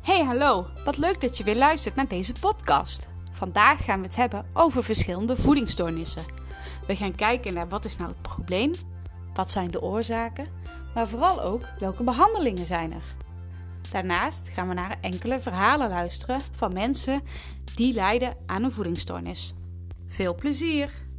Hey 0.00 0.24
hallo, 0.24 0.66
wat 0.84 0.96
leuk 0.96 1.20
dat 1.20 1.38
je 1.38 1.44
weer 1.44 1.56
luistert 1.56 1.94
naar 1.94 2.08
deze 2.08 2.32
podcast. 2.40 3.08
Vandaag 3.32 3.84
gaan 3.84 4.00
we 4.00 4.06
het 4.06 4.16
hebben 4.16 4.46
over 4.52 4.84
verschillende 4.84 5.36
voedingsstoornissen. 5.36 6.22
We 6.86 6.96
gaan 6.96 7.14
kijken 7.14 7.54
naar 7.54 7.68
wat 7.68 7.84
is 7.84 7.96
nou 7.96 8.10
het 8.10 8.22
probleem, 8.22 8.72
wat 9.34 9.50
zijn 9.50 9.70
de 9.70 9.82
oorzaken, 9.82 10.46
maar 10.94 11.08
vooral 11.08 11.42
ook 11.42 11.62
welke 11.78 12.02
behandelingen 12.02 12.66
zijn 12.66 12.92
er. 12.92 13.14
Daarnaast 13.90 14.48
gaan 14.48 14.68
we 14.68 14.74
naar 14.74 14.98
enkele 15.00 15.40
verhalen 15.40 15.88
luisteren 15.88 16.40
van 16.52 16.72
mensen 16.72 17.22
die 17.74 17.94
lijden 17.94 18.36
aan 18.46 18.64
een 18.64 18.72
voedingsstoornis. 18.72 19.54
Veel 20.06 20.34
plezier! 20.34 21.09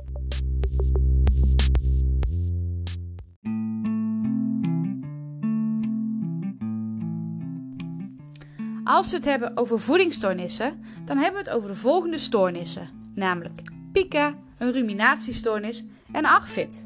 Als 8.91 9.11
we 9.11 9.15
het 9.15 9.25
hebben 9.25 9.57
over 9.57 9.79
voedingsstoornissen, 9.79 10.83
dan 11.05 11.17
hebben 11.17 11.43
we 11.43 11.49
het 11.49 11.57
over 11.57 11.69
de 11.69 11.75
volgende 11.75 12.17
stoornissen, 12.17 12.89
namelijk 13.15 13.61
pica, 13.91 14.35
een 14.57 14.71
ruminatiestoornis 14.71 15.85
en 16.11 16.25
ARFID. 16.25 16.85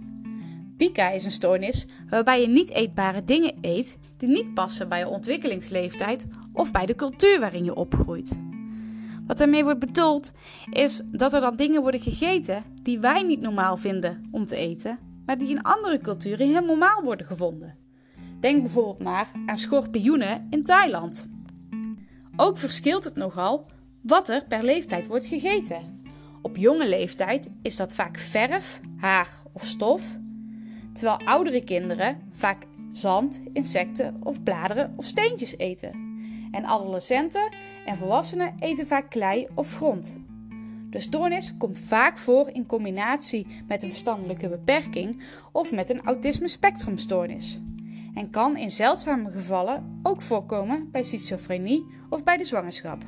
Pica 0.78 1.10
is 1.10 1.26
een 1.26 1.32
stoornis 1.32 1.88
waarbij 2.10 2.42
je 2.42 2.48
niet 2.48 2.72
eetbare 2.72 3.24
dingen 3.24 3.54
eet 3.62 3.98
die 4.18 4.30
niet 4.30 4.54
passen 4.54 4.90
bij 4.90 5.00
je 5.00 5.08
ontwikkelingsleeftijd 5.08 6.28
of 6.54 6.72
bij 6.72 6.86
de 6.86 6.96
cultuur 6.96 7.40
waarin 7.40 7.64
je 7.64 7.76
opgroeit. 7.76 8.40
Wat 9.28 9.38
daarmee 9.38 9.64
wordt 9.64 9.80
bedoeld 9.80 10.32
is 10.72 11.02
dat 11.06 11.34
er 11.34 11.42
dan 11.42 11.56
dingen 11.56 11.82
worden 11.82 12.02
gegeten 12.02 12.64
die 12.82 13.00
wij 13.00 13.24
niet 13.24 13.42
normaal 13.42 13.78
vinden 13.78 14.28
om 14.32 14.46
te 14.46 14.56
eten, 14.56 15.00
maar 15.26 15.38
die 15.38 15.50
in 15.50 15.64
andere 15.64 16.00
culturen 16.00 16.48
heel 16.48 16.66
normaal 16.66 17.04
worden 17.04 17.28
gevonden. 17.28 17.76
Denk 18.40 18.62
bijvoorbeeld 18.62 19.04
maar 19.04 19.32
aan 19.46 19.58
schorpioenen 19.58 20.48
in 20.50 20.64
Thailand. 20.64 21.34
Ook 22.38 22.58
verschilt 22.58 23.04
het 23.04 23.16
nogal 23.16 23.66
wat 24.02 24.30
er 24.30 24.46
per 24.48 24.64
leeftijd 24.64 25.08
wordt 25.08 25.26
gegeten. 25.26 26.04
Op 26.42 26.58
jonge 26.58 26.88
leeftijd 26.88 27.50
is 27.62 27.76
dat 27.76 27.96
vaak 27.96 28.18
verf, 28.18 28.82
haar 28.98 29.30
of 29.52 29.66
stof, 29.66 30.18
terwijl 30.94 31.28
oudere 31.28 31.64
kinderen 31.64 32.22
vaak 32.32 32.66
zand, 32.92 33.42
insecten 33.54 34.20
of 34.24 34.44
bladeren 34.44 34.94
of 34.96 35.06
steentjes 35.06 35.58
eten. 35.58 36.04
En 36.52 36.66
adolescenten 36.66 37.54
en 37.86 37.96
volwassenen 37.96 38.56
eten 38.60 38.88
vaak 38.88 39.10
klei 39.10 39.48
of 39.54 39.76
grond. 39.76 40.16
De 40.90 41.00
stoornis 41.00 41.58
komt 41.58 41.78
vaak 41.78 42.18
voor 42.18 42.50
in 42.54 42.66
combinatie 42.66 43.48
met 43.68 43.84
een 43.84 43.90
verstandelijke 43.90 44.50
beperking 44.50 45.24
of 45.52 45.72
met 45.72 45.90
een 45.90 46.02
autisme 46.04 46.48
spectrumstoornis 46.48 47.60
en 48.16 48.30
kan 48.30 48.58
in 48.58 48.72
zeldzame 48.72 49.32
gevallen 49.32 50.00
ook 50.04 50.22
voorkomen 50.22 50.92
bij 50.92 51.04
schizofrenie 51.04 51.86
of 52.10 52.24
bij 52.24 52.38
de 52.38 52.46
zwangerschap. 52.46 53.04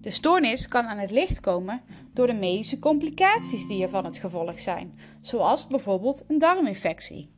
De 0.00 0.10
stoornis 0.10 0.68
kan 0.68 0.84
aan 0.84 0.98
het 0.98 1.10
licht 1.10 1.40
komen 1.40 1.82
door 2.12 2.26
de 2.26 2.34
medische 2.34 2.78
complicaties 2.78 3.66
die 3.66 3.82
er 3.82 3.88
van 3.88 4.04
het 4.04 4.18
gevolg 4.18 4.60
zijn, 4.60 4.98
zoals 5.20 5.66
bijvoorbeeld 5.66 6.24
een 6.28 6.38
darminfectie. 6.38 7.30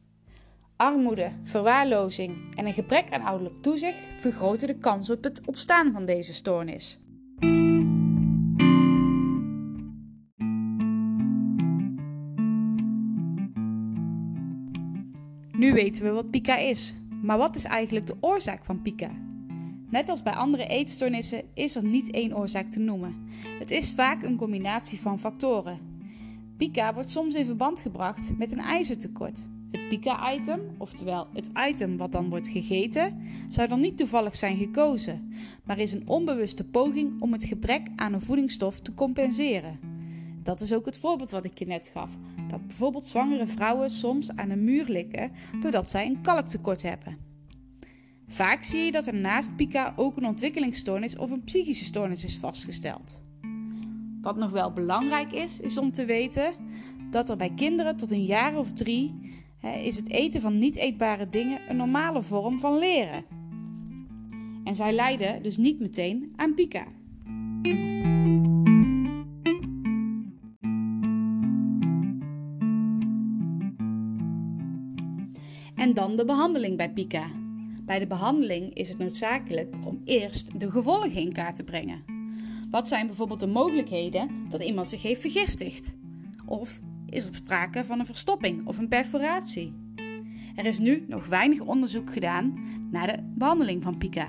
Armoede, 0.77 1.33
verwaarlozing 1.43 2.57
en 2.57 2.67
een 2.67 2.75
gebrek 2.75 3.11
aan 3.11 3.23
ouderlijk 3.23 3.63
toezicht 3.63 4.07
vergroten 4.17 4.67
de 4.67 4.79
kans 4.79 5.11
op 5.11 5.25
het 5.25 5.41
ontstaan 5.47 5.93
van 5.93 6.05
deze 6.05 6.35
stoornis. 6.35 6.99
Weten 15.77 16.05
we 16.05 16.11
wat 16.11 16.31
pica 16.31 16.57
is. 16.57 16.95
Maar 17.23 17.39
wat 17.39 17.57
is 17.57 17.65
eigenlijk 17.65 18.07
de 18.07 18.17
oorzaak 18.21 18.65
van 18.65 18.83
pica? 18.83 19.11
Net 19.91 20.09
als 20.09 20.23
bij 20.23 20.33
andere 20.33 20.67
eetstoornissen 20.67 21.43
is 21.55 21.77
er 21.77 21.85
niet 21.85 22.11
één 22.11 22.37
oorzaak 22.37 22.67
te 22.67 22.79
noemen. 22.79 23.15
Het 23.59 23.71
is 23.71 23.93
vaak 23.93 24.23
een 24.23 24.37
combinatie 24.37 25.01
van 25.01 25.19
factoren. 25.19 25.79
Pica 26.57 26.95
wordt 26.95 27.11
soms 27.11 27.35
in 27.35 27.45
verband 27.45 27.81
gebracht 27.81 28.39
met 28.39 28.53
een 28.53 28.61
ijzertekort. 28.61 29.49
Het 29.71 29.89
pica-item, 29.89 30.61
oftewel 30.79 31.27
het 31.33 31.51
item 31.69 31.97
wat 31.97 32.13
dan 32.13 32.29
wordt 32.29 32.49
gegeten, 32.49 33.21
zou 33.51 33.69
dan 33.69 33.81
niet 33.81 33.97
toevallig 33.97 34.37
zijn 34.37 34.57
gekozen, 34.57 35.33
maar 35.65 35.79
is 35.79 35.93
een 35.93 36.09
onbewuste 36.09 36.65
poging 36.65 37.21
om 37.21 37.33
het 37.33 37.45
gebrek 37.45 37.89
aan 37.97 38.13
een 38.13 38.21
voedingsstof 38.21 38.81
te 38.81 38.95
compenseren. 38.95 39.96
Dat 40.47 40.61
is 40.61 40.73
ook 40.73 40.87
het 40.87 40.99
voorbeeld 40.99 41.31
wat 41.31 41.45
ik 41.45 41.59
je 41.59 41.67
net 41.67 41.91
gaf. 41.93 42.11
Dat 42.49 42.67
bijvoorbeeld 42.67 43.07
zwangere 43.07 43.47
vrouwen 43.47 43.91
soms 43.91 44.37
aan 44.37 44.51
een 44.51 44.65
muur 44.65 44.85
likken 44.89 45.33
doordat 45.61 45.91
zij 45.91 46.07
een 46.07 46.21
kalktekort 46.21 46.83
hebben. 46.83 47.17
Vaak 48.29 48.65
zie 48.65 48.81
je 48.81 48.93
dat 48.93 49.07
er 49.07 49.15
naast 49.15 49.57
pica 49.57 49.93
ook 49.97 50.17
een 50.17 50.27
ontwikkelingsstoornis 50.27 51.17
of 51.17 51.31
een 51.31 51.45
psychische 51.45 51.85
stoornis 51.85 52.25
is 52.25 52.37
vastgesteld. 52.37 53.21
Wat 54.21 54.37
nog 54.37 54.51
wel 54.51 54.73
belangrijk 54.73 55.33
is, 55.33 55.61
is 55.61 55.79
om 55.79 55.93
te 55.93 56.05
weten 56.05 56.55
dat 57.11 57.31
er 57.31 57.37
bij 57.37 57.53
kinderen 57.57 57.97
tot 57.97 58.11
een 58.11 58.25
jaar 58.25 58.59
of 58.59 58.73
drie 58.73 59.15
hè, 59.59 59.79
is 59.79 59.97
het 59.97 60.11
eten 60.11 60.41
van 60.41 60.59
niet 60.59 60.77
eetbare 60.77 61.29
dingen 61.29 61.61
een 61.71 61.77
normale 61.77 62.23
vorm 62.23 62.59
van 62.59 62.79
leren. 62.79 63.25
En 64.65 64.75
zij 64.75 64.93
lijden 64.93 65.43
dus 65.43 65.57
niet 65.57 65.81
meteen 65.81 66.33
aan 66.37 66.55
pica. 66.55 66.87
En 75.77 75.95
dan 75.95 76.17
de 76.17 76.25
behandeling 76.25 76.77
bij 76.77 76.91
pica. 76.91 77.29
Bij 77.83 77.99
de 77.99 78.07
behandeling 78.07 78.75
is 78.75 78.89
het 78.89 78.99
noodzakelijk 78.99 79.75
om 79.85 80.01
eerst 80.05 80.61
de 80.61 80.71
gevolgen 80.71 81.13
in 81.13 81.33
kaart 81.33 81.57
te 81.57 81.65
brengen. 81.65 82.05
Wat 82.71 82.89
zijn 82.89 83.07
bijvoorbeeld 83.07 83.41
de 83.41 83.47
mogelijkheden 83.47 84.47
dat 84.49 84.63
iemand 84.63 84.89
zich 84.89 85.03
heeft 85.03 85.21
vergiftigd? 85.21 85.95
Of 86.47 86.81
is 87.07 87.27
er 87.27 87.35
sprake 87.35 87.85
van 87.85 87.99
een 87.99 88.07
verstopping 88.07 88.67
of 88.67 88.79
een 88.79 88.89
perforatie? 88.89 89.75
Er 90.55 90.67
is 90.67 90.79
nu 90.79 91.05
nog 91.09 91.27
weinig 91.27 91.61
onderzoek 91.61 92.13
gedaan 92.13 92.59
naar 92.91 93.07
de 93.07 93.33
behandeling 93.35 93.83
van 93.83 93.99
pica. 93.99 94.29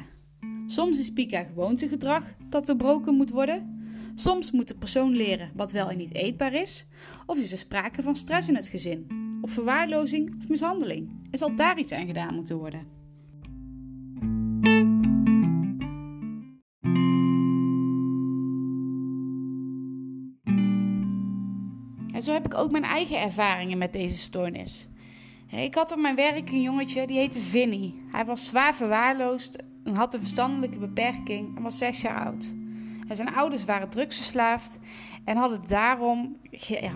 Soms 0.65 0.99
is 0.99 1.13
pica 1.13 1.43
gewoontegedrag 1.43 2.23
dat 2.49 2.65
doorbroken 2.65 3.15
moet 3.15 3.29
worden. 3.29 3.81
Soms 4.15 4.51
moet 4.51 4.67
de 4.67 4.75
persoon 4.75 5.15
leren 5.15 5.51
wat 5.55 5.71
wel 5.71 5.89
en 5.89 5.97
niet 5.97 6.15
eetbaar 6.15 6.53
is. 6.53 6.87
Of 7.25 7.37
is 7.37 7.51
er 7.51 7.57
sprake 7.57 8.01
van 8.01 8.15
stress 8.15 8.49
in 8.49 8.55
het 8.55 8.67
gezin, 8.67 9.07
of 9.41 9.51
verwaarlozing 9.51 10.35
of 10.39 10.49
mishandeling. 10.49 11.11
Er 11.31 11.37
zal 11.37 11.55
daar 11.55 11.79
iets 11.79 11.91
aan 11.91 12.05
gedaan 12.05 12.35
moeten 12.35 12.57
worden. 12.57 12.95
En 22.13 22.23
zo 22.23 22.33
heb 22.33 22.45
ik 22.45 22.53
ook 22.53 22.71
mijn 22.71 22.83
eigen 22.83 23.21
ervaringen 23.21 23.77
met 23.77 23.93
deze 23.93 24.17
stoornis. 24.17 24.87
Ik 25.51 25.75
had 25.75 25.91
op 25.91 25.99
mijn 25.99 26.15
werk 26.15 26.49
een 26.49 26.61
jongetje, 26.61 27.07
die 27.07 27.17
heette 27.17 27.39
Vinny. 27.39 27.93
Hij 28.11 28.25
was 28.25 28.45
zwaar 28.45 28.75
verwaarloosd, 28.75 29.63
had 29.93 30.13
een 30.13 30.19
verstandelijke 30.19 30.77
beperking 30.77 31.57
en 31.57 31.63
was 31.63 31.77
zes 31.77 32.01
jaar 32.01 32.25
oud. 32.25 32.53
Zijn 33.15 33.35
ouders 33.35 33.65
waren 33.65 33.89
drugsverslaafd 33.89 34.79
en 35.25 35.37
hadden 35.37 35.61
daarom, 35.67 36.37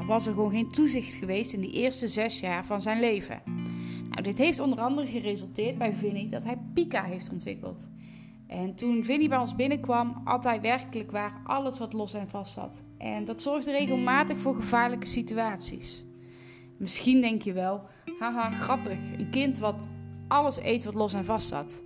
was 0.06 0.28
er 0.28 0.34
gewoon 0.34 0.52
geen 0.52 0.70
toezicht 0.70 1.14
geweest 1.14 1.54
in 1.54 1.62
die 1.62 1.72
eerste 1.72 2.08
zes 2.08 2.40
jaar 2.40 2.66
van 2.66 2.82
zijn 2.82 3.00
leven. 3.00 3.42
Nou, 4.10 4.24
dit 4.24 4.38
heeft 4.38 4.60
onder 4.60 4.80
andere 4.80 5.08
geresulteerd 5.08 5.78
bij 5.78 5.96
Vinny 5.96 6.30
dat 6.30 6.44
hij 6.44 6.58
pica 6.74 7.04
heeft 7.04 7.30
ontwikkeld. 7.32 7.90
En 8.48 8.76
toen 8.76 9.04
Vinny 9.04 9.30
bij 9.30 9.38
ons 9.38 9.56
binnenkwam, 9.56 10.22
had 10.24 10.44
hij 10.44 10.62
werkelijk 10.62 11.12
waar 11.12 11.42
alles 11.44 11.80
wat 11.80 11.94
los 11.94 12.14
en 12.14 12.30
vast 12.30 12.54
zat. 12.54 12.84
En 12.98 13.26
dat 13.26 13.42
zorgde 13.42 13.72
regelmatig 13.72 14.38
voor 14.38 14.56
gevaarlijke 14.56 15.06
situaties. 15.06 16.06
Misschien 16.78 17.22
denk 17.22 17.42
je 17.42 17.54
wel, 17.54 17.82
haha, 18.20 18.50
grappig, 18.50 18.98
een 19.18 19.30
kind 19.30 19.60
wat 19.60 19.88
alles 20.28 20.58
eet 20.58 20.84
wat 20.84 20.94
los 20.94 21.14
en 21.14 21.26
vast 21.26 21.48
zat. 21.48 21.82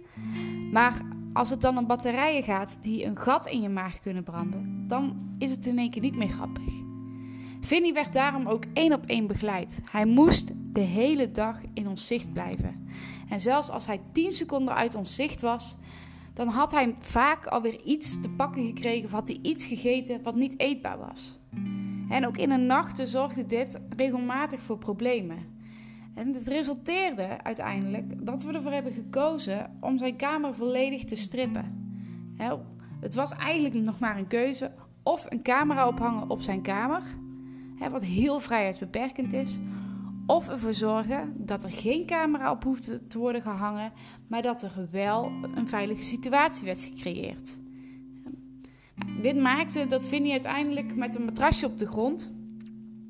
Maar 0.71 1.01
als 1.35 1.49
het 1.49 1.61
dan 1.61 1.77
om 1.77 1.87
batterijen 1.87 2.43
gaat 2.43 2.77
die 2.81 3.05
een 3.05 3.17
gat 3.17 3.47
in 3.47 3.61
je 3.61 3.69
maag 3.69 3.99
kunnen 3.99 4.23
branden, 4.23 4.85
dan 4.87 5.33
is 5.37 5.51
het 5.51 5.65
in 5.65 5.77
één 5.77 5.89
keer 5.89 6.01
niet 6.01 6.15
meer 6.15 6.27
grappig. 6.27 6.73
Vinny 7.61 7.93
werd 7.93 8.13
daarom 8.13 8.47
ook 8.47 8.63
één 8.73 8.93
op 8.93 9.05
één 9.05 9.27
begeleid. 9.27 9.81
Hij 9.91 10.05
moest 10.05 10.51
de 10.73 10.81
hele 10.81 11.31
dag 11.31 11.59
in 11.73 11.87
ons 11.87 12.07
zicht 12.07 12.33
blijven. 12.33 12.87
En 13.29 13.41
zelfs 13.41 13.69
als 13.69 13.85
hij 13.85 14.01
10 14.11 14.31
seconden 14.31 14.75
uit 14.75 14.95
ons 14.95 15.15
zicht 15.15 15.41
was, 15.41 15.77
dan 16.33 16.47
had 16.47 16.71
hij 16.71 16.95
vaak 16.99 17.45
alweer 17.45 17.81
iets 17.81 18.21
te 18.21 18.29
pakken 18.29 18.65
gekregen 18.65 19.05
of 19.05 19.11
had 19.11 19.27
hij 19.27 19.39
iets 19.41 19.65
gegeten 19.65 20.23
wat 20.23 20.35
niet 20.35 20.59
eetbaar 20.59 20.97
was. 20.97 21.39
En 22.09 22.27
ook 22.27 22.37
in 22.37 22.49
de 22.49 22.57
nachten 22.57 23.07
zorgde 23.07 23.45
dit 23.45 23.79
regelmatig 23.95 24.59
voor 24.59 24.77
problemen. 24.77 25.54
En 26.15 26.33
het 26.33 26.47
resulteerde 26.47 27.43
uiteindelijk 27.43 28.25
dat 28.25 28.43
we 28.43 28.53
ervoor 28.53 28.71
hebben 28.71 28.93
gekozen 28.93 29.77
om 29.79 29.97
zijn 29.97 30.15
kamer 30.15 30.53
volledig 30.53 31.03
te 31.03 31.15
strippen. 31.15 31.93
Het 32.99 33.15
was 33.15 33.31
eigenlijk 33.31 33.85
nog 33.85 33.99
maar 33.99 34.17
een 34.17 34.27
keuze 34.27 34.71
of 35.03 35.25
een 35.29 35.41
camera 35.41 35.87
ophangen 35.87 36.29
op 36.29 36.41
zijn 36.41 36.61
kamer, 36.61 37.03
wat 37.91 38.03
heel 38.03 38.39
vrijheidsbeperkend 38.39 39.33
is, 39.33 39.59
Of 40.27 40.49
ervoor 40.49 40.73
zorgen 40.73 41.33
dat 41.37 41.63
er 41.63 41.71
geen 41.71 42.05
camera 42.05 42.51
op 42.51 42.63
hoeft 42.63 43.09
te 43.09 43.17
worden 43.17 43.41
gehangen, 43.41 43.91
maar 44.27 44.41
dat 44.41 44.61
er 44.61 44.87
wel 44.91 45.31
een 45.55 45.69
veilige 45.69 46.03
situatie 46.03 46.65
werd 46.65 46.83
gecreëerd. 46.83 47.57
Dit 49.21 49.35
maakte 49.35 49.85
dat 49.87 50.07
Vinnie 50.07 50.31
uiteindelijk 50.31 50.95
met 50.95 51.15
een 51.15 51.25
matrasje 51.25 51.65
op 51.65 51.77
de 51.77 51.87
grond 51.87 52.34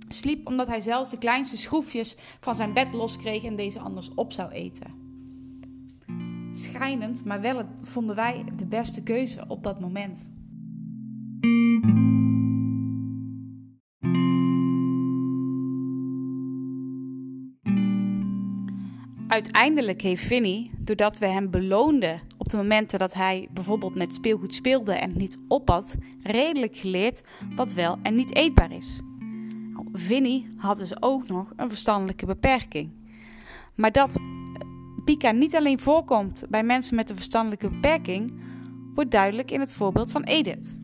sliep, 0.08 0.48
omdat 0.48 0.68
hij 0.68 0.82
zelfs 0.82 1.10
de 1.10 1.18
kleinste 1.18 1.58
schroefjes 1.58 2.16
van 2.40 2.56
zijn 2.56 2.74
bed 2.74 2.94
loskreeg 2.94 3.44
en 3.44 3.56
deze 3.56 3.80
anders 3.80 4.14
op 4.14 4.34
zou 4.34 4.52
eten. 4.52 5.04
Schijnend, 6.52 7.26
maar 7.26 7.42
wel 7.42 7.66
vonden 7.82 8.16
wij 8.16 8.44
de 8.58 8.66
beste 8.66 9.04
keuze 9.04 9.44
op 9.48 9.64
dat 9.64 9.80
moment. 9.80 10.26
Uiteindelijk 19.28 20.02
heeft 20.02 20.24
Vinnie, 20.24 20.72
doordat 20.80 21.18
we 21.18 21.26
hem 21.26 21.50
beloonden 21.50 22.22
op 22.38 22.50
de 22.50 22.58
momenten 22.58 23.00
dat 23.00 23.14
hij 23.14 23.48
bijvoorbeeld 23.52 23.96
met 23.96 24.14
speelgoed 24.14 24.56
speelde 24.56 24.94
en 24.94 25.18
niet 25.18 25.38
ophad, 25.48 25.96
redelijk 26.24 26.78
geleerd 26.78 27.22
wat 27.56 27.74
wel 27.74 27.98
en 28.04 28.16
niet 28.16 28.36
eetbaar 28.36 28.72
is. 28.72 29.00
Vinnie 29.98 30.54
had 30.58 30.78
dus 30.78 31.02
ook 31.02 31.28
nog 31.28 31.54
een 31.56 31.70
verstandelijke 31.70 32.26
beperking. 32.26 32.92
Maar 33.76 33.92
dat 33.92 34.20
Pika 35.06 35.32
niet 35.32 35.56
alleen 35.56 35.80
voorkomt 35.80 36.44
bij 36.50 36.64
mensen 36.64 36.96
met 36.96 37.10
een 37.10 37.16
verstandelijke 37.16 37.70
beperking, 37.70 38.34
wordt 38.96 39.12
duidelijk 39.12 39.52
in 39.52 39.60
het 39.60 39.72
voorbeeld 39.72 40.12
van 40.12 40.24
Edith. 40.24 40.76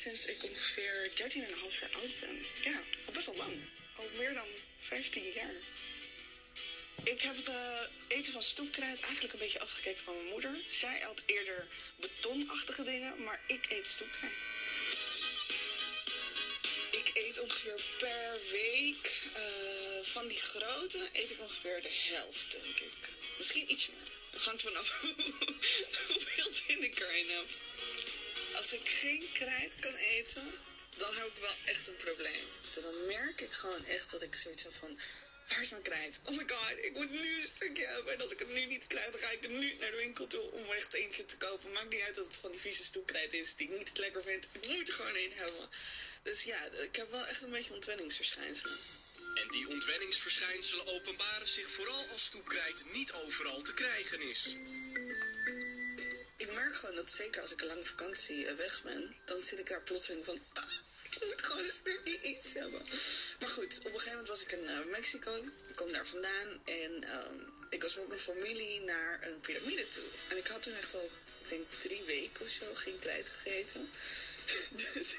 sinds 0.00 0.26
ik 0.26 0.50
ongeveer 0.50 1.10
13,5 1.14 1.80
jaar 1.80 1.90
oud 2.00 2.14
ben. 2.20 2.36
Ja, 2.62 2.78
al 3.06 3.12
best 3.12 3.26
wel 3.26 3.36
lang. 3.36 3.52
Al 3.96 4.04
meer 4.18 4.34
dan 4.34 4.48
15 4.80 5.22
jaar. 5.34 5.54
Ik 7.04 7.20
heb 7.20 7.36
het 7.36 7.48
uh, 7.48 7.80
eten 8.08 8.32
van 8.32 8.42
stoepkrijt 8.42 9.00
eigenlijk 9.00 9.32
een 9.32 9.38
beetje 9.38 9.60
afgekeken 9.60 10.02
van 10.04 10.14
mijn 10.14 10.28
moeder. 10.28 10.62
Zij 10.70 11.00
had 11.00 11.22
eerder 11.26 11.66
betonachtige 11.96 12.82
dingen, 12.82 13.22
maar 13.22 13.40
ik 13.46 13.66
eet 13.68 13.86
stoepkrijt. 13.86 14.32
Ik 16.90 17.10
eet 17.14 17.40
ongeveer 17.40 17.80
per 17.98 18.38
week 18.50 19.22
uh, 19.36 20.04
van 20.04 20.28
die 20.28 20.40
grote 20.40 21.08
eet 21.12 21.30
ik 21.30 21.40
ongeveer 21.40 21.82
de 21.82 21.94
helft, 22.12 22.52
denk 22.52 22.78
ik. 22.78 23.12
Misschien 23.38 23.70
iets 23.70 23.88
meer. 23.88 24.08
Dat 24.30 24.42
hangt 24.42 24.62
vanaf 24.62 25.00
hoeveel 26.08 26.52
zin 26.52 26.82
ik 26.82 27.00
erin 27.00 27.30
heb 27.30 27.46
als 28.60 28.72
ik 28.72 28.88
geen 28.88 29.28
krijt 29.32 29.74
kan 29.80 29.94
eten, 29.94 30.52
dan 30.96 31.14
heb 31.14 31.26
ik 31.26 31.40
wel 31.40 31.54
echt 31.64 31.88
een 31.88 31.96
probleem. 31.96 32.46
Dan 32.74 33.06
merk 33.06 33.40
ik 33.40 33.52
gewoon 33.52 33.84
echt 33.84 34.10
dat 34.10 34.22
ik 34.22 34.34
zoiets 34.34 34.64
van... 34.68 34.98
Waar 35.50 35.62
is 35.62 35.70
mijn 35.70 35.82
krijt? 35.82 36.20
Oh 36.24 36.36
my 36.36 36.44
god, 36.46 36.84
ik 36.84 36.92
moet 36.94 37.10
nu 37.10 37.40
een 37.40 37.46
stukje 37.46 37.86
hebben. 37.86 38.12
En 38.12 38.20
als 38.20 38.32
ik 38.32 38.38
het 38.38 38.52
nu 38.52 38.64
niet 38.64 38.86
krijg, 38.86 39.10
dan 39.10 39.20
ga 39.20 39.30
ik 39.30 39.48
nu 39.48 39.74
naar 39.80 39.90
de 39.90 39.96
winkel 39.96 40.26
toe 40.26 40.50
om 40.50 40.70
echt 40.70 40.92
eentje 40.92 41.26
te 41.26 41.36
kopen. 41.36 41.72
Maakt 41.72 41.88
niet 41.88 42.02
uit 42.02 42.14
dat 42.14 42.24
het 42.24 42.36
van 42.36 42.50
die 42.50 42.60
vieze 42.60 42.84
stoepkrijt 42.84 43.32
is 43.32 43.54
die 43.54 43.70
ik 43.70 43.78
niet 43.78 43.98
lekker 43.98 44.22
vind. 44.22 44.48
Ik 44.52 44.66
moet 44.66 44.88
er 44.88 44.94
gewoon 44.94 45.14
één 45.14 45.32
hebben. 45.34 45.68
Dus 46.22 46.42
ja, 46.42 46.64
ik 46.64 46.96
heb 46.96 47.10
wel 47.10 47.26
echt 47.26 47.42
een 47.42 47.50
beetje 47.50 47.74
ontwenningsverschijnselen. 47.74 48.78
En 49.34 49.48
die 49.48 49.68
ontwenningsverschijnselen 49.68 50.86
openbaren 50.86 51.48
zich 51.48 51.70
vooral 51.70 52.06
als 52.12 52.24
stoepkrijt 52.24 52.82
niet 52.92 53.12
overal 53.12 53.62
te 53.62 53.74
krijgen 53.74 54.20
is 54.20 54.56
ik 56.40 56.52
merk 56.54 56.74
gewoon 56.74 56.94
dat 56.94 57.10
zeker 57.10 57.42
als 57.42 57.52
ik 57.52 57.60
een 57.60 57.66
lange 57.66 57.84
vakantie 57.84 58.46
eh, 58.46 58.54
weg 58.54 58.82
ben, 58.82 59.16
dan 59.24 59.40
zit 59.40 59.58
ik 59.58 59.68
daar 59.68 59.80
plotseling 59.80 60.24
van. 60.24 60.38
Ah, 60.52 60.64
moet 61.30 61.42
gewoon 61.42 61.64
een 61.64 61.70
stukje 61.70 62.20
iets 62.20 62.54
hebben. 62.54 62.82
Maar 63.40 63.48
goed, 63.48 63.78
op 63.78 63.84
een 63.84 64.00
gegeven 64.00 64.10
moment 64.10 64.28
was 64.28 64.42
ik 64.42 64.52
in 64.52 64.64
uh, 64.64 64.84
Mexico. 64.90 65.44
Ik 65.68 65.76
kom 65.76 65.92
daar 65.92 66.06
vandaan 66.06 66.48
en 66.64 67.04
ehm, 67.04 67.38
ik 67.70 67.82
was 67.82 67.96
met 67.96 68.08
mijn 68.08 68.20
familie 68.20 68.80
naar 68.80 69.26
een 69.26 69.40
piramide 69.40 69.88
toe. 69.88 70.04
En 70.28 70.36
ik 70.36 70.46
had 70.46 70.62
toen 70.62 70.74
echt 70.74 70.94
al, 70.94 71.10
ik 71.42 71.48
denk 71.48 71.66
drie 71.78 72.02
weken 72.02 72.44
of 72.44 72.50
zo, 72.50 72.74
geen 72.74 72.98
krijt 72.98 73.28
gegeten. 73.28 73.90
dus 74.92 75.14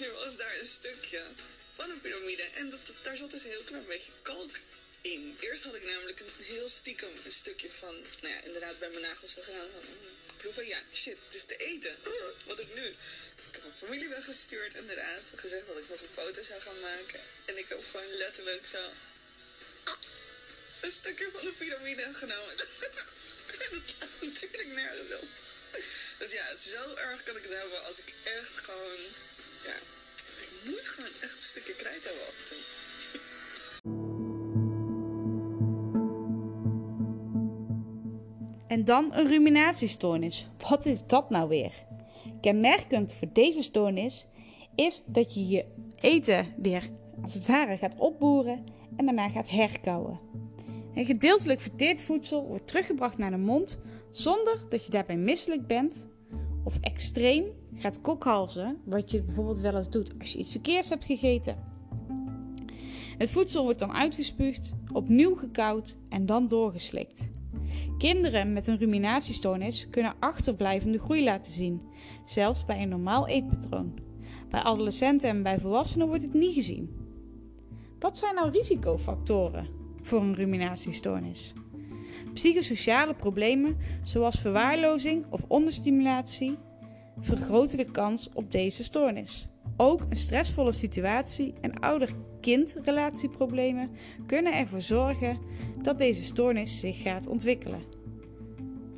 er 0.00 0.12
was 0.12 0.36
daar 0.36 0.58
een 0.58 0.66
stukje 0.66 1.26
van 1.72 1.90
een 1.90 2.00
piramide. 2.00 2.42
En 2.42 2.80
daar 3.02 3.16
zat 3.16 3.30
dus 3.30 3.44
een 3.44 3.50
heel 3.50 3.64
klein 3.64 3.86
beetje 3.86 4.12
kalk 4.22 4.56
in. 5.00 5.36
Eerst 5.40 5.62
had 5.62 5.74
ik 5.74 5.84
namelijk 5.84 6.20
een 6.20 6.44
heel 6.44 6.68
stiekem 6.68 7.10
een 7.24 7.32
stukje 7.32 7.70
van, 7.70 7.94
nou 8.20 8.34
ja, 8.34 8.42
inderdaad 8.42 8.78
bij 8.78 8.88
mijn 8.88 9.02
nagels 9.02 9.32
zo 9.32 9.42
gedaan. 9.42 9.68
Van, 9.72 9.82
mm, 9.82 10.36
proeven, 10.36 10.66
ja, 10.66 10.78
shit, 10.92 11.16
het 11.24 11.34
is 11.34 11.44
te 11.44 11.56
eten. 11.56 11.96
Wat 12.46 12.60
ik 12.60 12.74
nu? 12.74 12.84
Ik 12.84 13.52
heb 13.52 13.62
mijn 13.62 13.76
familie 13.76 14.08
weggestuurd, 14.08 14.74
inderdaad. 14.74 15.22
Gezegd 15.34 15.66
dat 15.66 15.76
ik 15.76 15.88
nog 15.88 16.00
een 16.00 16.22
foto 16.22 16.42
zou 16.42 16.60
gaan 16.60 16.80
maken. 16.80 17.20
En 17.44 17.58
ik 17.58 17.68
heb 17.68 17.84
gewoon 17.90 18.12
letterlijk 18.12 18.66
zo 18.66 18.78
een 20.80 20.90
stukje 20.90 21.28
van 21.32 21.44
de 21.44 21.52
piramide 21.52 22.14
genomen. 22.14 22.54
en 23.70 23.82
dat 23.98 24.08
natuurlijk 24.20 24.66
nergens 24.66 25.12
op. 25.22 25.28
Dus 26.18 26.32
ja, 26.32 26.56
zo 26.56 26.94
erg 26.94 27.22
kan 27.22 27.36
ik 27.36 27.42
het 27.42 27.52
hebben 27.52 27.84
als 27.84 27.98
ik 27.98 28.12
echt 28.24 28.58
gewoon, 28.58 29.00
ja, 29.64 29.74
ik 30.40 30.48
moet 30.62 30.88
gewoon 30.88 31.12
echt 31.20 31.36
een 31.36 31.42
stukje 31.42 31.74
krijt 31.74 32.04
hebben 32.04 32.26
af 32.26 32.38
en 32.38 32.44
toe. 32.44 32.58
En 38.78 38.84
dan 38.84 39.14
een 39.14 39.26
ruminatiestoornis. 39.26 40.48
Wat 40.68 40.86
is 40.86 41.06
dat 41.06 41.30
nou 41.30 41.48
weer? 41.48 41.72
Kenmerkend 42.40 43.12
voor 43.12 43.28
deze 43.32 43.62
stoornis 43.62 44.26
is 44.74 45.02
dat 45.06 45.34
je 45.34 45.48
je 45.48 45.64
eten 46.00 46.46
weer 46.56 46.90
als 47.22 47.34
het 47.34 47.46
ware 47.46 47.76
gaat 47.76 47.98
opboeren 47.98 48.64
en 48.96 49.04
daarna 49.04 49.28
gaat 49.28 49.50
herkauwen. 49.50 50.20
En 50.94 51.04
gedeeltelijk 51.04 51.60
verteerd 51.60 52.00
voedsel 52.00 52.46
wordt 52.46 52.66
teruggebracht 52.66 53.18
naar 53.18 53.30
de 53.30 53.36
mond 53.36 53.78
zonder 54.10 54.66
dat 54.68 54.84
je 54.84 54.90
daarbij 54.90 55.16
misselijk 55.16 55.66
bent 55.66 56.08
of 56.64 56.78
extreem 56.80 57.44
gaat 57.74 58.00
kokhalzen, 58.00 58.80
wat 58.84 59.10
je 59.10 59.22
bijvoorbeeld 59.22 59.58
wel 59.58 59.76
eens 59.76 59.90
doet 59.90 60.12
als 60.18 60.32
je 60.32 60.38
iets 60.38 60.50
verkeerds 60.50 60.88
hebt 60.88 61.04
gegeten. 61.04 61.56
Het 63.18 63.30
voedsel 63.30 63.64
wordt 63.64 63.78
dan 63.78 63.92
uitgespuugd, 63.92 64.74
opnieuw 64.92 65.34
gekauwd 65.34 65.96
en 66.08 66.26
dan 66.26 66.48
doorgeslikt. 66.48 67.36
Kinderen 67.98 68.52
met 68.52 68.66
een 68.66 68.78
ruminatiestoornis 68.78 69.86
kunnen 69.90 70.14
achterblijvende 70.18 70.98
groei 70.98 71.24
laten 71.24 71.52
zien, 71.52 71.80
zelfs 72.26 72.64
bij 72.64 72.82
een 72.82 72.88
normaal 72.88 73.28
eetpatroon. 73.28 73.98
Bij 74.50 74.60
adolescenten 74.60 75.28
en 75.28 75.42
bij 75.42 75.60
volwassenen 75.60 76.06
wordt 76.06 76.22
het 76.22 76.34
niet 76.34 76.54
gezien. 76.54 76.96
Wat 77.98 78.18
zijn 78.18 78.34
nou 78.34 78.50
risicofactoren 78.50 79.66
voor 80.02 80.20
een 80.20 80.34
ruminatiestoornis? 80.34 81.52
Psychosociale 82.34 83.14
problemen 83.14 83.76
zoals 84.02 84.40
verwaarlozing 84.40 85.24
of 85.30 85.44
onderstimulatie 85.48 86.56
vergroten 87.20 87.76
de 87.76 87.90
kans 87.90 88.28
op 88.32 88.50
deze 88.50 88.84
stoornis. 88.84 89.48
Ook 89.80 90.06
een 90.08 90.16
stressvolle 90.16 90.72
situatie 90.72 91.54
en 91.60 91.80
ouder-kind-relatieproblemen 91.80 93.90
kunnen 94.26 94.56
ervoor 94.56 94.80
zorgen 94.80 95.38
dat 95.82 95.98
deze 95.98 96.22
stoornis 96.22 96.80
zich 96.80 97.02
gaat 97.02 97.26
ontwikkelen. 97.26 97.80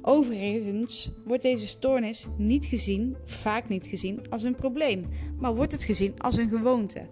Overigens 0.02 1.12
wordt 1.24 1.42
deze 1.42 1.66
stoornis 1.66 2.26
niet 2.36 2.66
gezien, 2.66 3.16
vaak 3.24 3.68
niet 3.68 3.86
gezien, 3.86 4.30
als 4.30 4.42
een 4.42 4.54
probleem, 4.54 5.06
maar 5.38 5.54
wordt 5.54 5.72
het 5.72 5.84
gezien 5.84 6.14
als 6.18 6.36
een 6.36 6.48
gewoonte. 6.48 7.06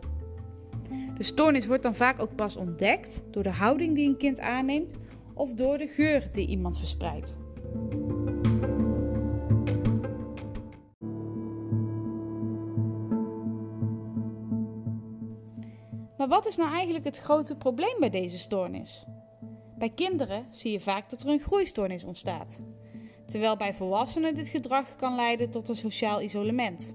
De 1.17 1.25
stoornis 1.25 1.67
wordt 1.67 1.83
dan 1.83 1.95
vaak 1.95 2.21
ook 2.21 2.35
pas 2.35 2.57
ontdekt 2.57 3.21
door 3.31 3.43
de 3.43 3.53
houding 3.53 3.95
die 3.95 4.09
een 4.09 4.17
kind 4.17 4.41
aanneemt 4.41 4.95
of 5.35 5.55
door 5.55 5.79
de 5.79 5.87
geur 5.87 6.29
die 6.33 6.47
iemand 6.47 6.79
verspreidt. 6.79 7.39
Maar 16.19 16.29
wat 16.29 16.47
is 16.47 16.57
nou 16.57 16.71
eigenlijk 16.73 17.05
het 17.05 17.19
grote 17.19 17.57
probleem 17.57 17.97
bij 17.99 18.11
deze 18.11 18.39
stoornis? 18.39 19.05
Bij 19.79 19.91
kinderen 19.91 20.47
zie 20.51 20.73
je 20.73 20.81
vaak 20.81 21.11
dat 21.11 21.23
er 21.23 21.29
een 21.29 21.41
groeistoornis 21.41 22.05
ontstaat, 22.05 22.61
terwijl 23.27 23.57
bij 23.57 23.75
volwassenen 23.75 24.35
dit 24.35 24.49
gedrag 24.49 24.97
kan 24.97 25.15
leiden 25.15 25.51
tot 25.51 25.69
een 25.69 25.77
sociaal 25.77 26.23
isolement. 26.23 26.95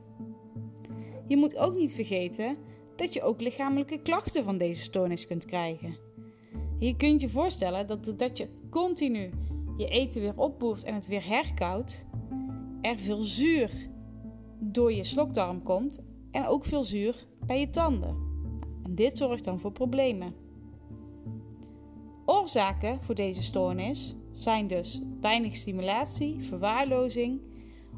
Je 1.27 1.37
moet 1.37 1.57
ook 1.57 1.75
niet 1.75 1.93
vergeten 1.93 2.57
dat 2.95 3.13
je 3.13 3.21
ook 3.21 3.41
lichamelijke 3.41 4.01
klachten 4.01 4.43
van 4.43 4.57
deze 4.57 4.81
stoornis 4.81 5.27
kunt 5.27 5.45
krijgen. 5.45 5.97
Je 6.79 6.95
kunt 6.95 7.21
je 7.21 7.29
voorstellen 7.29 7.87
dat 7.87 8.05
doordat 8.05 8.37
je 8.37 8.49
continu 8.69 9.29
je 9.77 9.87
eten 9.87 10.21
weer 10.21 10.35
opboert 10.35 10.83
en 10.83 10.93
het 10.93 11.07
weer 11.07 11.27
herkoudt, 11.27 12.05
er 12.81 12.99
veel 12.99 13.21
zuur 13.21 13.71
door 14.59 14.93
je 14.93 15.03
slokdarm 15.03 15.63
komt 15.63 16.03
en 16.31 16.45
ook 16.45 16.65
veel 16.65 16.83
zuur 16.83 17.27
bij 17.45 17.59
je 17.59 17.69
tanden. 17.69 18.32
Dit 18.95 19.17
zorgt 19.17 19.43
dan 19.43 19.59
voor 19.59 19.71
problemen. 19.71 20.35
Oorzaken 22.25 23.03
voor 23.03 23.15
deze 23.15 23.43
stoornis 23.43 24.15
zijn 24.31 24.67
dus 24.67 25.01
weinig 25.21 25.55
stimulatie, 25.55 26.43
verwaarlozing 26.43 27.41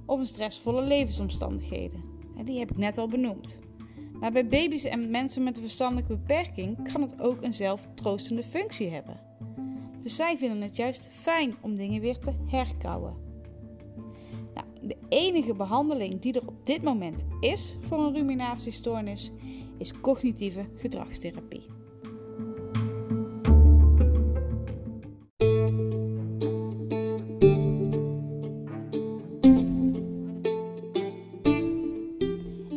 of 0.05 0.19
een 0.19 0.25
stressvolle 0.25 0.81
levensomstandigheden. 0.81 2.03
Die 2.43 2.59
heb 2.59 2.71
ik 2.71 2.77
net 2.77 2.97
al 2.97 3.07
benoemd. 3.07 3.59
Maar 4.19 4.31
bij 4.31 4.47
baby's 4.47 4.83
en 4.83 5.09
mensen 5.09 5.43
met 5.43 5.55
een 5.55 5.61
verstandelijke 5.61 6.15
beperking 6.15 6.91
kan 6.91 7.01
het 7.01 7.21
ook 7.21 7.41
een 7.41 7.53
zelftroostende 7.53 8.43
functie 8.43 8.89
hebben. 8.89 9.19
Dus 10.03 10.15
zij 10.15 10.37
vinden 10.37 10.61
het 10.61 10.75
juist 10.75 11.09
fijn 11.11 11.55
om 11.61 11.75
dingen 11.75 12.01
weer 12.01 12.19
te 12.19 12.31
herkauwen. 12.45 13.13
Nou, 14.53 14.67
de 14.81 14.97
enige 15.09 15.53
behandeling 15.53 16.19
die 16.19 16.33
er 16.33 16.47
op 16.47 16.65
dit 16.65 16.83
moment 16.83 17.23
is 17.39 17.77
voor 17.79 17.99
een 17.99 18.13
ruminatiestoornis 18.13 19.31
is 19.77 19.99
cognitieve 20.01 20.65
gedragstherapie. 20.75 21.65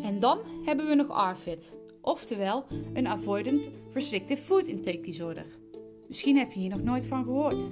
En 0.03 0.19
dan 0.21 0.39
hebben 0.65 0.89
we 0.89 0.95
nog 0.95 1.11
ARFID, 1.11 1.77
oftewel 2.01 2.67
een 2.93 3.07
Avoidant 3.07 3.71
Restrictive 3.93 4.43
Food 4.43 4.67
Intake 4.67 5.01
Disorder. 5.01 5.47
Misschien 6.09 6.37
heb 6.37 6.53
je 6.53 6.61
hier 6.61 6.69
nog 6.69 6.83
nooit 6.83 7.07
van 7.07 7.25
gehoord, 7.25 7.65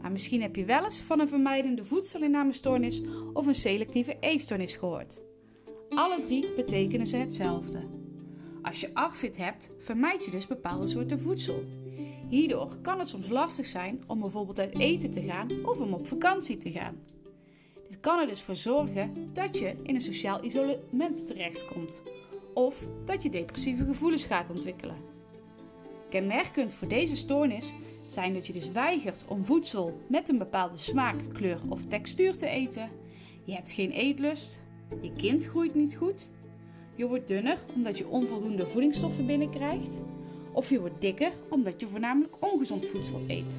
maar 0.00 0.12
misschien 0.12 0.42
heb 0.42 0.56
je 0.56 0.64
wel 0.64 0.84
eens 0.84 1.00
van 1.00 1.20
een 1.20 1.28
vermijdende 1.28 1.84
voedselinnamestoornis 1.84 3.02
of 3.32 3.46
een 3.46 3.54
selectieve 3.54 4.16
eetstoornis 4.20 4.76
gehoord. 4.76 5.20
Alle 5.88 6.18
drie 6.20 6.54
betekenen 6.56 7.06
ze 7.06 7.16
hetzelfde. 7.16 8.03
Als 8.64 8.80
je 8.80 8.94
ARFID 8.94 9.36
hebt, 9.36 9.70
vermijd 9.78 10.24
je 10.24 10.30
dus 10.30 10.46
bepaalde 10.46 10.86
soorten 10.86 11.20
voedsel. 11.20 11.64
Hierdoor 12.28 12.76
kan 12.82 12.98
het 12.98 13.08
soms 13.08 13.28
lastig 13.28 13.66
zijn 13.66 14.02
om 14.06 14.20
bijvoorbeeld 14.20 14.58
uit 14.58 14.78
eten 14.78 15.10
te 15.10 15.22
gaan 15.22 15.50
of 15.64 15.80
om 15.80 15.92
op 15.92 16.06
vakantie 16.06 16.56
te 16.56 16.70
gaan. 16.70 16.98
Dit 17.88 18.00
kan 18.00 18.20
er 18.20 18.26
dus 18.26 18.42
voor 18.42 18.56
zorgen 18.56 19.30
dat 19.32 19.58
je 19.58 19.76
in 19.82 19.94
een 19.94 20.00
sociaal 20.00 20.44
isolement 20.44 21.26
terechtkomt 21.26 22.02
of 22.54 22.86
dat 23.04 23.22
je 23.22 23.30
depressieve 23.30 23.84
gevoelens 23.84 24.24
gaat 24.24 24.50
ontwikkelen. 24.50 24.96
Kenmerkend 26.10 26.74
voor 26.74 26.88
deze 26.88 27.16
stoornis 27.16 27.74
zijn 28.06 28.34
dat 28.34 28.46
je 28.46 28.52
dus 28.52 28.70
weigert 28.70 29.24
om 29.28 29.44
voedsel 29.44 30.00
met 30.08 30.28
een 30.28 30.38
bepaalde 30.38 30.76
smaak, 30.76 31.16
kleur 31.32 31.60
of 31.68 31.84
textuur 31.84 32.36
te 32.36 32.46
eten. 32.46 32.90
Je 33.44 33.52
hebt 33.52 33.70
geen 33.70 33.90
eetlust, 33.90 34.60
je 35.00 35.12
kind 35.12 35.44
groeit 35.44 35.74
niet 35.74 35.96
goed, 35.96 36.30
je 36.94 37.06
wordt 37.06 37.28
dunner 37.28 37.58
omdat 37.74 37.98
je 37.98 38.08
onvoldoende 38.08 38.66
voedingsstoffen 38.66 39.26
binnenkrijgt, 39.26 40.00
of 40.52 40.70
je 40.70 40.80
wordt 40.80 41.00
dikker 41.00 41.32
omdat 41.48 41.80
je 41.80 41.86
voornamelijk 41.86 42.34
ongezond 42.40 42.86
voedsel 42.86 43.20
eet. 43.26 43.56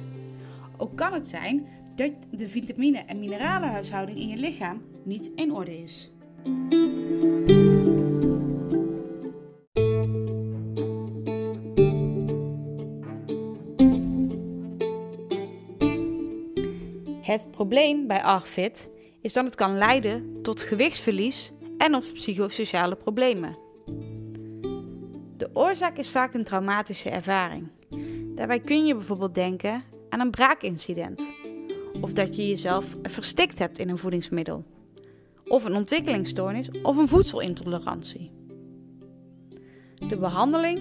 Ook 0.76 0.96
kan 0.96 1.12
het 1.12 1.26
zijn 1.28 1.66
dat 1.94 2.12
de 2.30 2.48
vitamine- 2.48 2.98
en 2.98 3.18
mineralenhuishouding 3.18 4.18
in 4.18 4.28
je 4.28 4.36
lichaam 4.36 4.82
niet 5.02 5.30
in 5.34 5.52
orde 5.52 5.82
is. 5.82 6.10
Het 17.22 17.50
probleem 17.50 18.06
bij 18.06 18.22
ARFID 18.22 18.88
is 19.20 19.32
dat 19.32 19.44
het 19.44 19.54
kan 19.54 19.78
leiden 19.78 20.42
tot 20.42 20.62
gewichtsverlies 20.62 21.52
en 21.86 21.94
of 21.94 22.12
psychosociale 22.12 22.96
problemen. 22.96 23.56
De 25.36 25.50
oorzaak 25.52 25.96
is 25.96 26.10
vaak 26.10 26.34
een 26.34 26.44
traumatische 26.44 27.10
ervaring. 27.10 27.68
Daarbij 28.34 28.60
kun 28.60 28.86
je 28.86 28.94
bijvoorbeeld 28.94 29.34
denken 29.34 29.82
aan 30.08 30.20
een 30.20 30.30
braakincident, 30.30 31.28
of 32.00 32.12
dat 32.12 32.36
je 32.36 32.48
jezelf 32.48 32.96
verstikt 33.02 33.58
hebt 33.58 33.78
in 33.78 33.88
een 33.88 33.98
voedingsmiddel, 33.98 34.64
of 35.44 35.64
een 35.64 35.74
ontwikkelingsstoornis 35.74 36.70
of 36.82 36.96
een 36.96 37.08
voedselintolerantie. 37.08 38.30
De 40.08 40.16
behandeling 40.16 40.80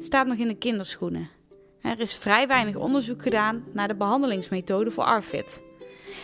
staat 0.00 0.26
nog 0.26 0.36
in 0.36 0.48
de 0.48 0.58
kinderschoenen. 0.58 1.28
Er 1.80 2.00
is 2.00 2.14
vrij 2.14 2.46
weinig 2.46 2.76
onderzoek 2.76 3.22
gedaan 3.22 3.64
naar 3.72 3.88
de 3.88 3.94
behandelingsmethode 3.96 4.90
voor 4.90 5.04
ARFID. 5.04 5.60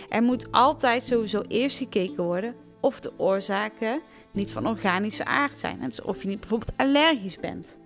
Er 0.09 0.23
moet 0.23 0.53
altijd 0.53 1.03
sowieso 1.03 1.43
eerst 1.49 1.79
gekeken 1.79 2.25
worden 2.25 2.55
of 2.81 3.01
de 3.01 3.13
oorzaken 3.17 4.03
niet 4.31 4.51
van 4.51 4.67
organische 4.67 5.25
aard 5.25 5.59
zijn. 5.59 5.81
Dus 5.81 6.03
of 6.03 6.23
je 6.23 6.29
niet 6.29 6.41
bijvoorbeeld 6.41 6.77
allergisch 6.77 7.39
bent. 7.39 7.77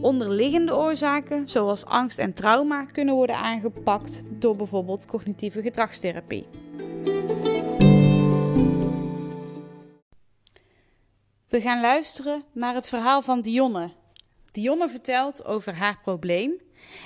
Onderliggende 0.00 0.76
oorzaken, 0.76 1.48
zoals 1.48 1.84
angst 1.84 2.18
en 2.18 2.34
trauma, 2.34 2.84
kunnen 2.84 3.14
worden 3.14 3.36
aangepakt 3.36 4.22
door 4.28 4.56
bijvoorbeeld 4.56 5.06
cognitieve 5.06 5.62
gedragstherapie. 5.62 6.46
We 11.48 11.60
gaan 11.60 11.80
luisteren 11.80 12.44
naar 12.52 12.74
het 12.74 12.88
verhaal 12.88 13.22
van 13.22 13.40
Dionne. 13.40 13.90
Dionne 14.52 14.88
vertelt 14.88 15.44
over 15.44 15.74
haar 15.74 15.98
probleem 16.02 16.60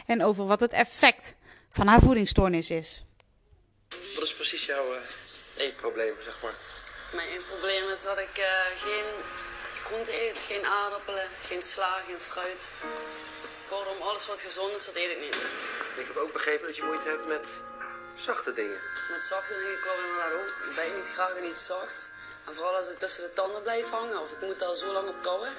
en 0.07 0.23
over 0.23 0.47
wat 0.47 0.61
het 0.61 0.73
effect 0.73 1.35
van 1.71 1.87
haar 1.87 2.01
voedingsstoornis 2.01 2.71
is. 2.71 3.05
Wat 3.89 4.23
is 4.23 4.35
precies 4.35 4.67
jouw 4.67 4.85
uh, 4.85 5.01
eetprobleem, 5.57 6.15
zeg 6.25 6.43
maar? 6.43 6.68
Mijn 7.13 7.43
probleem 7.49 7.89
is 7.89 8.03
dat 8.03 8.19
ik 8.19 8.39
uh, 8.39 8.47
geen 8.75 9.05
groente 9.85 10.23
eet, 10.23 10.39
geen 10.39 10.67
aardappelen, 10.67 11.29
geen 11.43 11.63
sla, 11.63 12.01
geen 12.07 12.21
fruit. 12.21 12.69
Kortom, 13.69 14.03
alles 14.03 14.27
wat 14.27 14.41
gezond 14.41 14.75
is, 14.75 14.85
dat 14.85 14.95
eet 14.95 15.11
ik 15.11 15.21
niet. 15.21 15.47
Ik 15.97 16.07
heb 16.07 16.17
ook 16.17 16.33
begrepen 16.33 16.67
dat 16.67 16.77
je 16.77 16.83
moeite 16.83 17.09
hebt 17.09 17.27
met 17.27 17.49
zachte 18.17 18.53
dingen. 18.53 18.81
Met 19.11 19.27
zachte 19.27 19.55
dingen, 19.55 19.73
ik 19.73 19.85
wil 19.85 20.05
inderdaad 20.05 20.33
ook. 20.33 20.69
Ik 20.69 20.75
bijt 20.75 20.97
niet 20.97 21.11
graag 21.11 21.35
en 21.35 21.43
niet 21.43 21.61
zacht. 21.61 22.11
En 22.47 22.55
vooral 22.55 22.77
als 22.77 22.87
het 22.87 22.99
tussen 22.99 23.23
de 23.23 23.33
tanden 23.33 23.63
blijft 23.63 23.91
hangen, 23.91 24.21
of 24.21 24.33
ik 24.33 24.41
moet 24.41 24.59
daar 24.59 24.75
zo 24.75 24.93
lang 24.93 25.09
op 25.09 25.23
kouwen, 25.23 25.53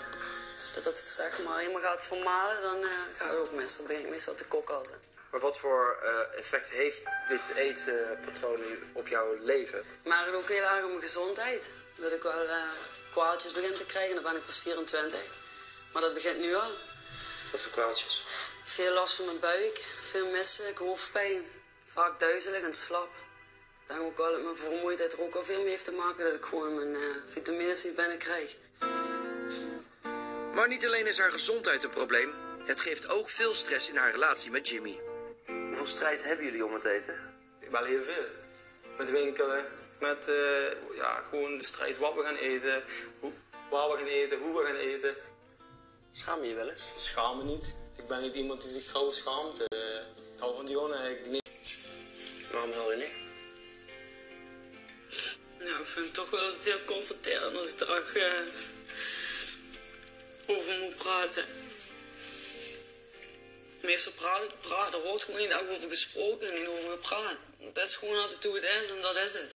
dat 0.76 0.84
het 0.84 1.00
zeg 1.00 1.40
maar 1.44 1.60
helemaal 1.60 1.82
gaat 1.82 2.06
vermalen, 2.06 2.62
dan 2.62 2.78
uh, 2.78 2.92
gaat 3.18 3.30
het 3.30 3.38
ook 3.38 3.52
mis. 3.52 3.78
Dan 3.78 3.88
ben 3.88 4.00
ik 4.00 4.10
meestal 4.10 4.36
te 4.36 4.46
kok 4.46 4.70
altijd. 4.70 5.00
Maar 5.32 5.40
wat 5.40 5.60
voor 5.60 5.98
uh, 6.04 6.40
effect 6.40 6.70
heeft 6.70 7.04
dit 7.28 7.52
eetpatroon 7.56 8.62
op 8.94 9.08
jouw 9.08 9.38
leven? 9.40 9.84
Maar 10.04 10.26
het 10.26 10.36
ook 10.36 10.48
heel 10.48 10.64
erg 10.64 10.84
om 10.84 10.90
mijn 10.90 11.02
gezondheid. 11.02 11.70
Dat 11.96 12.12
ik 12.12 12.22
wel 12.22 12.44
uh, 12.44 12.64
kwaaltjes 13.12 13.52
begin 13.52 13.74
te 13.74 13.86
krijgen, 13.86 14.16
dan 14.16 14.24
ben 14.24 14.36
ik 14.36 14.46
pas 14.46 14.60
24. 14.60 15.20
Maar 15.94 16.02
dat 16.02 16.14
begint 16.14 16.40
nu 16.40 16.56
al. 16.56 16.72
Wat 17.52 17.62
voor 17.62 17.72
kwaaltjes? 17.72 18.24
Veel 18.64 18.94
last 18.94 19.16
van 19.16 19.26
mijn 19.26 19.40
buik, 19.40 19.78
veel 20.02 20.30
misselijk, 20.30 20.78
hoofdpijn. 20.78 21.44
Vaak 21.86 22.20
duizelig 22.20 22.64
en 22.64 22.74
slap. 22.74 23.10
Ik 23.82 23.96
denk 23.96 24.02
ook 24.02 24.18
wel 24.18 24.32
dat 24.32 24.44
mijn 24.44 24.58
vermoeidheid 24.58 25.14
er 25.14 25.22
ook 25.22 25.36
al 25.36 25.44
veel 25.44 25.62
mee 25.62 25.70
heeft 25.70 25.86
te 25.86 25.92
maken 25.92 26.24
dat 26.24 26.34
ik 26.34 26.46
gewoon 26.46 26.76
mijn 26.76 27.04
uh, 27.04 27.16
vitamines 27.30 27.84
niet 27.84 27.96
binnenkrijg. 27.96 28.56
Maar 30.54 30.68
niet 30.68 30.86
alleen 30.86 31.08
is 31.08 31.18
haar 31.18 31.32
gezondheid 31.32 31.84
een 31.84 31.90
probleem, 31.90 32.34
het 32.66 32.82
geeft 32.82 33.10
ook 33.10 33.30
veel 33.30 33.54
stress 33.54 33.90
in 33.90 33.96
haar 33.96 34.12
relatie 34.12 34.52
met 34.52 34.70
Jimmy. 34.70 35.09
Hoeveel 35.80 35.98
strijd 35.98 36.24
hebben 36.24 36.46
jullie 36.46 36.66
om 36.66 36.74
het 36.74 36.86
eten? 36.86 37.16
Wel 37.72 37.84
heel 37.84 38.02
veel. 38.02 38.26
Met 38.98 39.10
winkelen, 39.10 39.66
met 40.00 40.28
uh, 40.28 40.96
ja, 40.96 41.24
gewoon 41.30 41.58
de 41.58 41.64
strijd 41.64 41.98
wat 41.98 42.16
we 42.16 42.24
gaan 42.24 42.36
eten, 42.36 42.84
hoe, 43.20 43.32
waar 43.70 43.90
we 43.90 43.98
gaan 43.98 44.06
eten, 44.06 44.40
hoe 44.40 44.60
we 44.60 44.66
gaan 44.66 44.76
eten. 44.76 45.16
Schaam 46.12 46.42
je 46.42 46.50
je 46.50 46.56
wel 46.56 46.70
eens? 46.70 46.82
Schaam 46.94 47.38
me 47.38 47.44
niet. 47.44 47.76
Ik 47.98 48.08
ben 48.08 48.22
niet 48.22 48.36
iemand 48.36 48.62
die 48.62 48.70
zich 48.70 48.92
gauw 48.92 49.12
schaamt. 49.12 49.60
Uh, 49.60 49.96
ik 50.36 50.40
hou 50.40 50.56
van 50.56 50.66
Dionne 50.66 50.96
eigenlijk 50.96 51.32
niet. 51.32 51.78
Waarom 52.52 52.72
wil 52.72 52.92
je 52.92 52.98
niet? 52.98 53.14
Nou, 55.60 55.80
ik 55.80 55.86
vind 55.86 56.06
het 56.06 56.14
toch 56.14 56.30
wel 56.30 56.54
heel 56.64 56.84
confronterend 56.86 57.58
als 57.58 57.74
ik 57.74 57.80
er 57.80 58.18
uh, 58.18 58.48
over 60.58 60.80
moet 60.80 60.96
praten. 60.96 61.46
Meestal 63.84 64.14
praten, 64.16 64.58
praten, 64.62 65.00
er 65.00 65.08
wordt 65.08 65.24
gewoon 65.24 65.40
niet 65.40 65.54
over 65.54 65.90
gesproken 65.90 66.48
en 66.48 66.60
niet 66.60 66.68
over 66.68 66.92
gepraat. 66.92 67.38
Dat 67.74 67.88
is 67.88 67.96
gewoon 67.96 68.22
altijd 68.24 68.44
hoe 68.44 68.56
het 68.56 68.64
is 68.64 68.92
en 68.92 69.02
dat 69.02 69.16
is 69.16 69.34
het. 69.34 69.52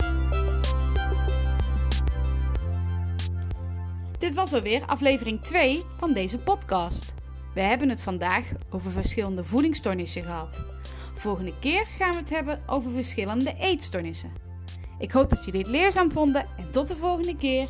Dit 4.19 4.35
was 4.35 4.53
alweer 4.53 4.83
aflevering 4.87 5.45
2 5.45 5.83
van 5.99 6.13
deze 6.13 6.39
podcast. 6.39 7.15
We 7.55 7.61
hebben 7.61 7.89
het 7.89 8.03
vandaag 8.03 8.45
over 8.71 8.91
verschillende 8.91 9.45
voedingsstoornissen 9.45 10.23
gehad. 10.23 10.61
Volgende 11.15 11.59
keer 11.61 11.87
gaan 11.99 12.11
we 12.11 12.17
het 12.17 12.31
hebben 12.31 12.63
over 12.67 12.93
verschillende 12.93 13.55
eetstoornissen. 13.59 14.33
Ik 14.99 15.13
hoop 15.13 15.31
dat 15.31 15.45
jullie 15.45 15.61
het 15.61 15.71
leerzaam 15.71 16.13
vonden 16.13 16.47
en 16.59 16.71
tot 16.71 16.89
de 16.89 16.97
volgende 16.97 17.37
keer. 17.37 17.69